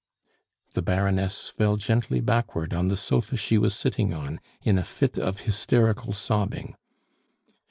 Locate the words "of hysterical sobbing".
5.19-6.75